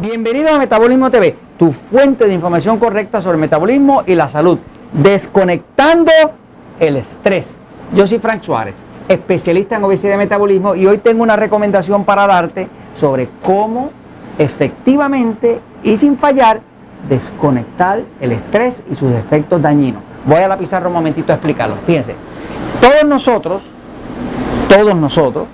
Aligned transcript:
Bienvenido 0.00 0.48
a 0.48 0.56
Metabolismo 0.56 1.10
TV, 1.10 1.36
tu 1.58 1.72
fuente 1.72 2.26
de 2.26 2.32
información 2.32 2.78
correcta 2.78 3.20
sobre 3.20 3.34
el 3.34 3.40
metabolismo 3.42 4.02
y 4.06 4.14
la 4.14 4.30
salud, 4.30 4.58
desconectando 4.94 6.10
el 6.78 6.96
estrés. 6.96 7.54
Yo 7.94 8.06
soy 8.06 8.18
Frank 8.18 8.40
Suárez, 8.40 8.76
especialista 9.06 9.76
en 9.76 9.84
obesidad 9.84 10.14
y 10.14 10.16
metabolismo, 10.16 10.74
y 10.74 10.86
hoy 10.86 10.96
tengo 10.96 11.22
una 11.22 11.36
recomendación 11.36 12.06
para 12.06 12.26
darte 12.26 12.66
sobre 12.96 13.28
cómo 13.44 13.90
efectivamente 14.38 15.60
y 15.82 15.98
sin 15.98 16.16
fallar 16.16 16.62
desconectar 17.06 18.00
el 18.22 18.32
estrés 18.32 18.82
y 18.90 18.94
sus 18.94 19.12
efectos 19.12 19.60
dañinos. 19.60 20.02
Voy 20.24 20.38
a 20.38 20.48
la 20.48 20.56
pizarra 20.56 20.88
un 20.88 20.94
momentito 20.94 21.30
a 21.30 21.36
explicarlo. 21.36 21.76
Fíjense, 21.86 22.14
todos 22.80 23.04
nosotros, 23.04 23.64
todos 24.66 24.96
nosotros, 24.96 25.46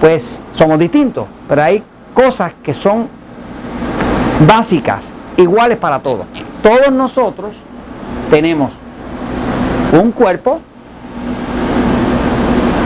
pues 0.00 0.40
somos 0.54 0.78
distintos, 0.78 1.26
pero 1.46 1.62
hay 1.62 1.82
cosas 2.14 2.52
que 2.62 2.72
son 2.72 3.19
básicas, 4.46 5.04
iguales 5.36 5.78
para 5.78 5.98
todos. 6.00 6.26
Todos 6.62 6.90
nosotros 6.92 7.56
tenemos 8.30 8.72
un 9.92 10.12
cuerpo, 10.12 10.60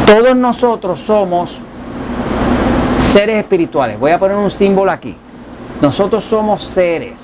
todos 0.06 0.36
nosotros 0.36 1.00
somos 1.00 1.58
seres 3.14 3.38
espirituales. 3.38 3.98
Voy 3.98 4.10
a 4.10 4.18
poner 4.18 4.36
un 4.36 4.50
símbolo 4.50 4.90
aquí. 4.90 5.16
Nosotros 5.80 6.24
somos 6.24 6.64
seres. 6.64 7.14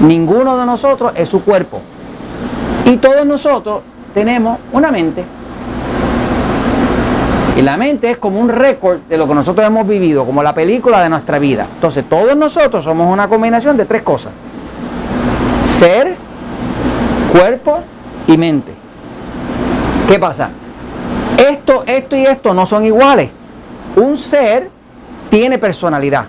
Ninguno 0.00 0.56
de 0.56 0.66
nosotros 0.66 1.12
es 1.14 1.28
su 1.28 1.42
cuerpo. 1.42 1.80
Y 2.84 2.96
todos 2.96 3.26
nosotros 3.26 3.82
tenemos 4.14 4.58
una 4.72 4.90
mente. 4.90 5.24
Y 7.60 7.62
la 7.62 7.76
mente 7.76 8.12
es 8.12 8.16
como 8.16 8.40
un 8.40 8.48
récord 8.48 9.00
de 9.00 9.18
lo 9.18 9.28
que 9.28 9.34
nosotros 9.34 9.66
hemos 9.66 9.86
vivido, 9.86 10.24
como 10.24 10.42
la 10.42 10.54
película 10.54 11.02
de 11.02 11.10
nuestra 11.10 11.38
vida. 11.38 11.66
Entonces, 11.74 12.06
todos 12.08 12.34
nosotros 12.34 12.82
somos 12.82 13.12
una 13.12 13.28
combinación 13.28 13.76
de 13.76 13.84
tres 13.84 14.00
cosas. 14.00 14.32
Ser, 15.66 16.16
cuerpo 17.30 17.80
y 18.26 18.38
mente. 18.38 18.72
¿Qué 20.08 20.18
pasa? 20.18 20.48
Esto, 21.36 21.84
esto 21.86 22.16
y 22.16 22.24
esto 22.24 22.54
no 22.54 22.64
son 22.64 22.86
iguales. 22.86 23.28
Un 23.96 24.16
ser 24.16 24.70
tiene 25.28 25.58
personalidad. 25.58 26.24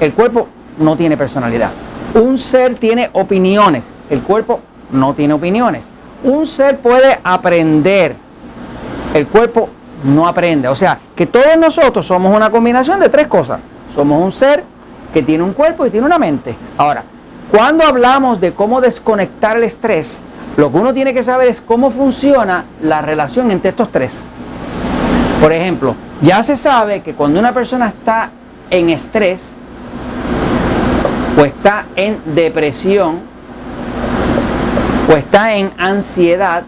El 0.00 0.14
cuerpo 0.14 0.48
no 0.78 0.96
tiene 0.96 1.18
personalidad. 1.18 1.72
Un 2.14 2.38
ser 2.38 2.76
tiene 2.76 3.10
opiniones. 3.12 3.84
El 4.08 4.22
cuerpo 4.22 4.60
no 4.90 5.12
tiene 5.12 5.34
opiniones. 5.34 5.82
Un 6.24 6.46
ser 6.46 6.78
puede 6.78 7.18
aprender. 7.22 8.16
El 9.12 9.26
cuerpo 9.26 9.68
no 10.04 10.26
aprende. 10.26 10.68
O 10.68 10.74
sea, 10.74 10.98
que 11.14 11.26
todos 11.26 11.56
nosotros 11.58 12.06
somos 12.06 12.34
una 12.34 12.50
combinación 12.50 13.00
de 13.00 13.08
tres 13.08 13.26
cosas. 13.26 13.60
Somos 13.94 14.22
un 14.22 14.32
ser 14.32 14.64
que 15.12 15.22
tiene 15.22 15.44
un 15.44 15.52
cuerpo 15.52 15.86
y 15.86 15.90
tiene 15.90 16.06
una 16.06 16.18
mente. 16.18 16.54
Ahora, 16.78 17.04
cuando 17.50 17.84
hablamos 17.84 18.40
de 18.40 18.54
cómo 18.54 18.80
desconectar 18.80 19.56
el 19.56 19.64
estrés, 19.64 20.18
lo 20.56 20.70
que 20.70 20.78
uno 20.78 20.94
tiene 20.94 21.14
que 21.14 21.22
saber 21.22 21.48
es 21.48 21.60
cómo 21.60 21.90
funciona 21.90 22.64
la 22.80 23.02
relación 23.02 23.50
entre 23.50 23.70
estos 23.70 23.90
tres. 23.90 24.22
Por 25.40 25.52
ejemplo, 25.52 25.94
ya 26.20 26.42
se 26.42 26.56
sabe 26.56 27.02
que 27.02 27.14
cuando 27.14 27.40
una 27.40 27.52
persona 27.52 27.88
está 27.88 28.30
en 28.70 28.90
estrés 28.90 29.40
o 31.38 31.44
está 31.44 31.84
en 31.96 32.18
depresión 32.34 33.20
o 35.10 35.16
está 35.16 35.54
en 35.54 35.72
ansiedad, 35.78 36.64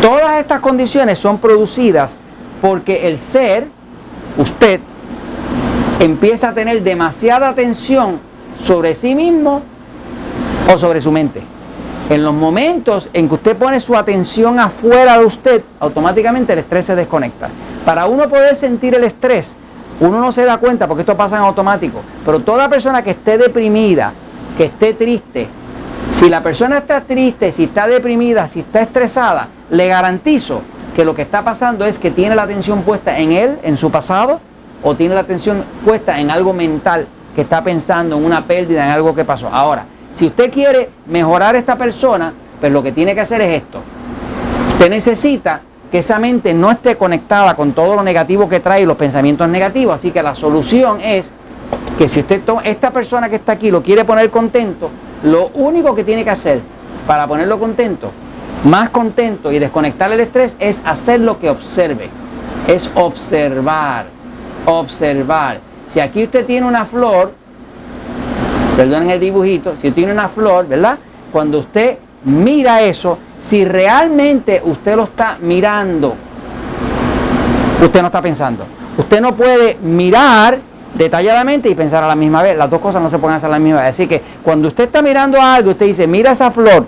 Todas 0.00 0.38
estas 0.38 0.60
condiciones 0.60 1.18
son 1.18 1.38
producidas 1.38 2.16
porque 2.62 3.06
el 3.06 3.18
ser, 3.18 3.66
usted, 4.38 4.80
empieza 5.98 6.48
a 6.48 6.54
tener 6.54 6.82
demasiada 6.82 7.50
atención 7.50 8.18
sobre 8.64 8.94
sí 8.94 9.14
mismo 9.14 9.60
o 10.72 10.78
sobre 10.78 11.02
su 11.02 11.12
mente. 11.12 11.42
En 12.08 12.24
los 12.24 12.32
momentos 12.32 13.10
en 13.12 13.28
que 13.28 13.34
usted 13.34 13.56
pone 13.56 13.78
su 13.78 13.94
atención 13.94 14.58
afuera 14.58 15.18
de 15.18 15.24
usted, 15.26 15.62
automáticamente 15.78 16.54
el 16.54 16.60
estrés 16.60 16.86
se 16.86 16.96
desconecta. 16.96 17.50
Para 17.84 18.06
uno 18.06 18.26
poder 18.26 18.56
sentir 18.56 18.94
el 18.94 19.04
estrés, 19.04 19.54
uno 20.00 20.18
no 20.18 20.32
se 20.32 20.46
da 20.46 20.56
cuenta 20.56 20.88
porque 20.88 21.02
esto 21.02 21.16
pasa 21.16 21.36
en 21.36 21.42
automático, 21.42 22.00
pero 22.24 22.40
toda 22.40 22.70
persona 22.70 23.04
que 23.04 23.10
esté 23.10 23.36
deprimida, 23.36 24.14
que 24.56 24.64
esté 24.64 24.94
triste, 24.94 25.46
si 26.20 26.28
la 26.28 26.42
persona 26.42 26.76
está 26.76 27.00
triste, 27.00 27.50
si 27.50 27.64
está 27.64 27.86
deprimida, 27.86 28.46
si 28.46 28.60
está 28.60 28.82
estresada, 28.82 29.48
le 29.70 29.88
garantizo 29.88 30.60
que 30.94 31.02
lo 31.02 31.14
que 31.14 31.22
está 31.22 31.40
pasando 31.42 31.86
es 31.86 31.98
que 31.98 32.10
tiene 32.10 32.34
la 32.34 32.42
atención 32.42 32.82
puesta 32.82 33.18
en 33.18 33.32
él, 33.32 33.58
en 33.62 33.78
su 33.78 33.90
pasado, 33.90 34.38
o 34.82 34.94
tiene 34.94 35.14
la 35.14 35.22
atención 35.22 35.64
puesta 35.82 36.20
en 36.20 36.30
algo 36.30 36.52
mental 36.52 37.06
que 37.34 37.40
está 37.40 37.64
pensando 37.64 38.18
en 38.18 38.24
una 38.26 38.44
pérdida, 38.44 38.84
en 38.84 38.90
algo 38.90 39.14
que 39.14 39.24
pasó. 39.24 39.48
Ahora, 39.48 39.86
si 40.12 40.26
usted 40.26 40.52
quiere 40.52 40.90
mejorar 41.06 41.54
a 41.54 41.58
esta 41.58 41.76
persona, 41.76 42.34
pues 42.60 42.70
lo 42.70 42.82
que 42.82 42.92
tiene 42.92 43.14
que 43.14 43.22
hacer 43.22 43.40
es 43.40 43.62
esto. 43.62 43.80
Usted 44.74 44.90
necesita 44.90 45.62
que 45.90 46.00
esa 46.00 46.18
mente 46.18 46.52
no 46.52 46.70
esté 46.70 46.96
conectada 46.96 47.54
con 47.54 47.72
todo 47.72 47.96
lo 47.96 48.02
negativo 48.02 48.46
que 48.46 48.60
trae 48.60 48.82
y 48.82 48.84
los 48.84 48.98
pensamientos 48.98 49.48
negativos. 49.48 49.94
Así 49.94 50.10
que 50.10 50.22
la 50.22 50.34
solución 50.34 51.00
es 51.00 51.24
que 51.96 52.10
si 52.10 52.20
usted 52.20 52.42
esta 52.64 52.90
persona 52.90 53.30
que 53.30 53.36
está 53.36 53.52
aquí 53.52 53.70
lo 53.70 53.82
quiere 53.82 54.04
poner 54.04 54.28
contento, 54.28 54.90
lo 55.22 55.48
único 55.54 55.94
que 55.94 56.04
tiene 56.04 56.24
que 56.24 56.30
hacer 56.30 56.60
para 57.06 57.26
ponerlo 57.26 57.58
contento, 57.58 58.10
más 58.64 58.90
contento 58.90 59.50
y 59.52 59.58
desconectar 59.58 60.12
el 60.12 60.20
estrés 60.20 60.54
es 60.58 60.82
hacer 60.84 61.20
lo 61.20 61.38
que 61.38 61.50
observe. 61.50 62.08
Es 62.66 62.90
observar, 62.94 64.06
observar. 64.66 65.60
Si 65.92 66.00
aquí 66.00 66.24
usted 66.24 66.46
tiene 66.46 66.66
una 66.66 66.84
flor, 66.84 67.32
perdonen 68.76 69.10
el 69.10 69.20
dibujito, 69.20 69.74
si 69.80 69.90
tiene 69.90 70.12
una 70.12 70.28
flor, 70.28 70.68
¿verdad? 70.68 70.98
Cuando 71.32 71.58
usted 71.58 71.98
mira 72.24 72.82
eso, 72.82 73.18
si 73.42 73.64
realmente 73.64 74.60
usted 74.64 74.96
lo 74.96 75.04
está 75.04 75.36
mirando, 75.40 76.14
usted 77.82 78.00
no 78.00 78.06
está 78.06 78.22
pensando. 78.22 78.64
Usted 78.98 79.20
no 79.20 79.34
puede 79.34 79.78
mirar 79.82 80.58
detalladamente 80.94 81.68
y 81.68 81.74
pensar 81.74 82.02
a 82.04 82.08
la 82.08 82.16
misma 82.16 82.42
vez. 82.42 82.56
Las 82.56 82.70
dos 82.70 82.80
cosas 82.80 83.02
no 83.02 83.10
se 83.10 83.18
pueden 83.18 83.36
hacer 83.36 83.48
a 83.48 83.52
la 83.52 83.58
misma 83.58 83.80
vez. 83.80 83.90
Así 83.90 84.06
que 84.06 84.20
cuando 84.42 84.68
usted 84.68 84.84
está 84.84 85.02
mirando 85.02 85.40
algo, 85.40 85.70
usted 85.70 85.86
dice, 85.86 86.06
mira 86.06 86.32
esa 86.32 86.50
flor, 86.50 86.86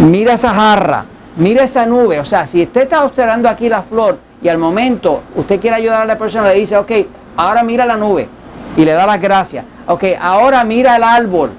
mira 0.00 0.34
esa 0.34 0.52
jarra, 0.52 1.04
mira 1.36 1.64
esa 1.64 1.86
nube. 1.86 2.20
O 2.20 2.24
sea, 2.24 2.46
si 2.46 2.62
usted 2.62 2.82
está 2.82 3.04
observando 3.04 3.48
aquí 3.48 3.68
la 3.68 3.82
flor 3.82 4.18
y 4.42 4.48
al 4.48 4.58
momento 4.58 5.22
usted 5.36 5.60
quiere 5.60 5.76
ayudar 5.76 6.02
a 6.02 6.06
la 6.06 6.18
persona, 6.18 6.48
le 6.48 6.54
dice, 6.54 6.76
ok, 6.76 6.92
ahora 7.36 7.62
mira 7.62 7.84
la 7.84 7.96
nube 7.96 8.28
y 8.76 8.84
le 8.84 8.92
da 8.92 9.06
las 9.06 9.20
gracias. 9.20 9.64
Ok, 9.86 10.04
ahora 10.20 10.64
mira 10.64 10.96
el 10.96 11.02
árbol. 11.02 11.50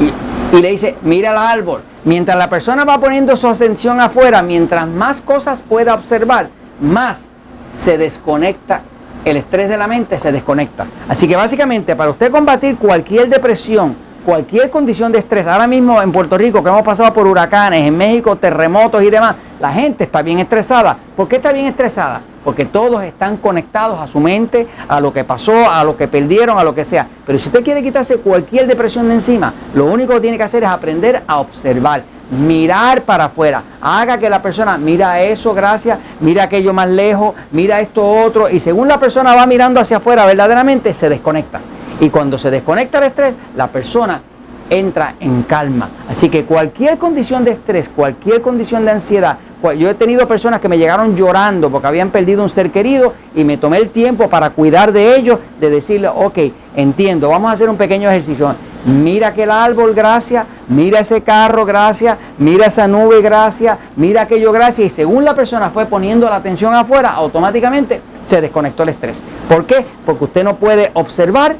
Y, 0.00 0.56
y 0.56 0.60
le 0.60 0.70
dice, 0.70 0.96
mira 1.02 1.30
el 1.32 1.38
árbol. 1.38 1.82
Mientras 2.04 2.36
la 2.38 2.48
persona 2.48 2.84
va 2.84 2.98
poniendo 2.98 3.36
su 3.36 3.46
atención 3.46 4.00
afuera, 4.00 4.40
mientras 4.40 4.86
más 4.88 5.20
cosas 5.20 5.62
pueda 5.68 5.92
observar, 5.92 6.48
más 6.80 7.28
se 7.74 7.98
desconecta 7.98 8.82
el 9.24 9.36
estrés 9.36 9.68
de 9.68 9.76
la 9.76 9.86
mente 9.86 10.18
se 10.18 10.32
desconecta. 10.32 10.86
Así 11.08 11.28
que 11.28 11.36
básicamente 11.36 11.96
para 11.96 12.10
usted 12.10 12.30
combatir 12.30 12.76
cualquier 12.76 13.28
depresión, 13.28 13.94
cualquier 14.24 14.70
condición 14.70 15.12
de 15.12 15.18
estrés, 15.18 15.46
ahora 15.46 15.66
mismo 15.66 16.00
en 16.00 16.12
Puerto 16.12 16.36
Rico 16.36 16.62
que 16.62 16.68
hemos 16.68 16.82
pasado 16.82 17.12
por 17.12 17.26
huracanes, 17.26 17.86
en 17.86 17.96
México 17.96 18.36
terremotos 18.36 19.02
y 19.02 19.10
demás, 19.10 19.36
la 19.58 19.72
gente 19.72 20.04
está 20.04 20.22
bien 20.22 20.38
estresada. 20.38 20.96
¿Por 21.16 21.28
qué 21.28 21.36
está 21.36 21.52
bien 21.52 21.66
estresada? 21.66 22.22
Porque 22.44 22.64
todos 22.64 23.02
están 23.02 23.36
conectados 23.36 23.98
a 23.98 24.06
su 24.06 24.18
mente, 24.18 24.66
a 24.88 25.00
lo 25.00 25.12
que 25.12 25.24
pasó, 25.24 25.70
a 25.70 25.84
lo 25.84 25.96
que 25.96 26.08
perdieron, 26.08 26.58
a 26.58 26.64
lo 26.64 26.74
que 26.74 26.84
sea. 26.84 27.06
Pero 27.26 27.38
si 27.38 27.48
usted 27.48 27.62
quiere 27.62 27.82
quitarse 27.82 28.16
cualquier 28.16 28.66
depresión 28.66 29.08
de 29.08 29.14
encima, 29.14 29.52
lo 29.74 29.84
único 29.86 30.14
que 30.14 30.20
tiene 30.20 30.38
que 30.38 30.44
hacer 30.44 30.62
es 30.62 30.70
aprender 30.70 31.22
a 31.26 31.40
observar 31.40 32.02
mirar 32.30 33.02
para 33.02 33.26
afuera. 33.26 33.62
Haga 33.80 34.18
que 34.18 34.30
la 34.30 34.42
persona 34.42 34.78
mira 34.78 35.20
eso, 35.20 35.54
gracias, 35.54 35.98
mira 36.20 36.44
aquello 36.44 36.72
más 36.72 36.88
lejos, 36.88 37.34
mira 37.52 37.80
esto 37.80 38.06
otro. 38.08 38.48
Y 38.48 38.60
según 38.60 38.88
la 38.88 38.98
persona 38.98 39.34
va 39.34 39.46
mirando 39.46 39.80
hacia 39.80 39.98
afuera 39.98 40.26
verdaderamente, 40.26 40.94
se 40.94 41.08
desconecta. 41.08 41.60
Y 42.00 42.10
cuando 42.10 42.38
se 42.38 42.50
desconecta 42.50 42.98
el 42.98 43.04
estrés, 43.04 43.34
la 43.56 43.66
persona 43.66 44.22
entra 44.70 45.14
en 45.20 45.42
calma. 45.42 45.88
Así 46.08 46.28
que 46.28 46.44
cualquier 46.44 46.96
condición 46.96 47.44
de 47.44 47.52
estrés, 47.52 47.88
cualquier 47.88 48.40
condición 48.40 48.84
de 48.84 48.92
ansiedad, 48.92 49.38
yo 49.76 49.90
he 49.90 49.94
tenido 49.94 50.26
personas 50.26 50.60
que 50.60 50.68
me 50.68 50.78
llegaron 50.78 51.16
llorando 51.16 51.68
porque 51.70 51.86
habían 51.86 52.10
perdido 52.10 52.42
un 52.42 52.48
ser 52.48 52.70
querido 52.70 53.12
y 53.34 53.44
me 53.44 53.58
tomé 53.58 53.76
el 53.76 53.90
tiempo 53.90 54.30
para 54.30 54.50
cuidar 54.50 54.92
de 54.92 55.16
ellos, 55.16 55.38
de 55.60 55.68
decirle, 55.68 56.08
ok, 56.08 56.38
entiendo, 56.76 57.28
vamos 57.28 57.50
a 57.50 57.54
hacer 57.54 57.68
un 57.68 57.76
pequeño 57.76 58.08
ejercicio. 58.08 58.54
Mira 58.84 59.28
aquel 59.28 59.50
árbol, 59.50 59.94
gracias, 59.94 60.46
mira 60.68 61.00
ese 61.00 61.20
carro, 61.20 61.66
gracias, 61.66 62.16
mira 62.38 62.66
esa 62.66 62.88
nube, 62.88 63.20
gracias, 63.20 63.78
mira 63.96 64.22
aquello, 64.22 64.52
gracias. 64.52 64.92
Y 64.92 64.94
según 64.94 65.24
la 65.24 65.34
persona 65.34 65.70
fue 65.70 65.86
poniendo 65.86 66.28
la 66.28 66.36
atención 66.36 66.74
afuera, 66.74 67.10
automáticamente 67.10 68.00
se 68.26 68.40
desconectó 68.40 68.84
el 68.84 68.90
estrés. 68.90 69.20
¿Por 69.48 69.66
qué? 69.66 69.84
Porque 70.06 70.24
usted 70.24 70.44
no 70.44 70.56
puede 70.56 70.90
observar 70.94 71.56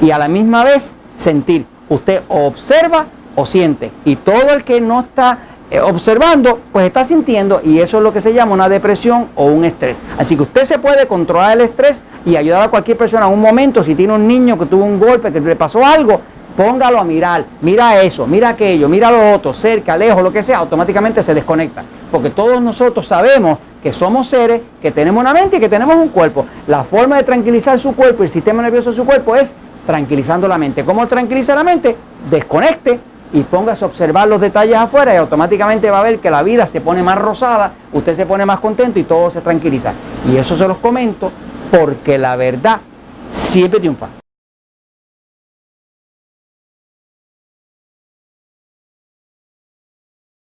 y 0.00 0.10
a 0.10 0.18
la 0.18 0.28
misma 0.28 0.64
vez 0.64 0.92
sentir. 1.16 1.66
Usted 1.88 2.22
observa 2.28 3.06
o 3.34 3.44
siente. 3.44 3.90
Y 4.04 4.16
todo 4.16 4.50
el 4.54 4.64
que 4.64 4.80
no 4.80 5.00
está 5.00 5.38
eh, 5.70 5.80
observando, 5.80 6.60
pues 6.72 6.86
está 6.86 7.04
sintiendo 7.04 7.60
y 7.62 7.80
eso 7.80 7.98
es 7.98 8.02
lo 8.02 8.12
que 8.12 8.20
se 8.20 8.32
llama 8.32 8.54
una 8.54 8.68
depresión 8.68 9.28
o 9.34 9.46
un 9.46 9.64
estrés. 9.64 9.96
Así 10.16 10.36
que 10.36 10.42
usted 10.42 10.64
se 10.64 10.78
puede 10.78 11.06
controlar 11.06 11.52
el 11.52 11.62
estrés 11.62 12.00
y 12.24 12.36
ayudar 12.36 12.62
a 12.62 12.68
cualquier 12.68 12.96
persona 12.96 13.26
en 13.26 13.32
un 13.32 13.40
momento, 13.40 13.82
si 13.82 13.94
tiene 13.94 14.12
un 14.12 14.26
niño 14.26 14.58
que 14.58 14.66
tuvo 14.66 14.84
un 14.84 14.98
golpe, 14.98 15.32
que 15.32 15.40
le 15.40 15.56
pasó 15.56 15.84
algo, 15.84 16.20
póngalo 16.56 16.98
a 16.98 17.04
mirar, 17.04 17.44
mira 17.60 18.00
eso, 18.02 18.26
mira 18.26 18.50
aquello, 18.50 18.88
mira 18.88 19.10
lo 19.10 19.34
otro, 19.34 19.52
cerca, 19.52 19.96
lejos, 19.96 20.22
lo 20.22 20.32
que 20.32 20.42
sea, 20.42 20.58
automáticamente 20.58 21.22
se 21.22 21.34
desconecta. 21.34 21.84
Porque 22.10 22.30
todos 22.30 22.60
nosotros 22.62 23.06
sabemos 23.06 23.58
que 23.82 23.92
somos 23.92 24.26
seres, 24.26 24.62
que 24.80 24.90
tenemos 24.90 25.20
una 25.20 25.32
mente 25.32 25.58
y 25.58 25.60
que 25.60 25.68
tenemos 25.68 25.96
un 25.96 26.08
cuerpo. 26.08 26.46
La 26.66 26.82
forma 26.82 27.16
de 27.18 27.24
tranquilizar 27.24 27.78
su 27.78 27.94
cuerpo 27.94 28.22
y 28.22 28.26
el 28.26 28.32
sistema 28.32 28.62
nervioso 28.62 28.90
de 28.90 28.96
su 28.96 29.04
cuerpo 29.04 29.36
es 29.36 29.52
tranquilizando 29.86 30.48
la 30.48 30.58
mente. 30.58 30.84
¿Cómo 30.84 31.06
tranquiliza 31.06 31.54
la 31.54 31.62
mente? 31.62 31.94
Desconecte 32.30 32.98
y 33.32 33.42
póngase 33.42 33.84
a 33.84 33.88
observar 33.88 34.26
los 34.28 34.40
detalles 34.40 34.76
afuera 34.76 35.14
y 35.14 35.16
automáticamente 35.18 35.90
va 35.90 36.00
a 36.00 36.02
ver 36.02 36.18
que 36.18 36.30
la 36.30 36.42
vida 36.42 36.66
se 36.66 36.80
pone 36.80 37.02
más 37.02 37.18
rosada, 37.18 37.72
usted 37.92 38.16
se 38.16 38.26
pone 38.26 38.46
más 38.46 38.60
contento 38.60 38.98
y 38.98 39.04
todo 39.04 39.30
se 39.30 39.40
tranquiliza. 39.40 39.92
Y 40.28 40.36
eso 40.36 40.56
se 40.56 40.66
los 40.66 40.78
comento 40.78 41.30
porque 41.70 42.18
la 42.18 42.36
verdad 42.36 42.80
siempre 43.30 43.80
triunfa. 43.80 44.25